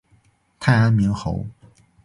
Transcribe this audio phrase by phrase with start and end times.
[0.59, 1.45] 太安明侯